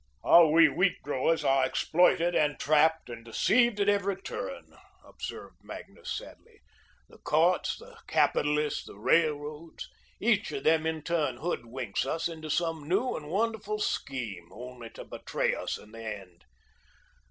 [0.23, 6.11] "How we wheat growers are exploited and trapped and deceived at every turn," observed Magnus
[6.17, 6.61] sadly.
[7.07, 9.87] "The courts, the capitalists, the railroads,
[10.19, 15.05] each of them in turn hoodwinks us into some new and wonderful scheme, only to
[15.05, 16.45] betray us in the end.